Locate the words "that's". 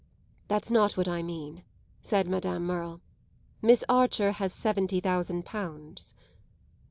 0.47-0.71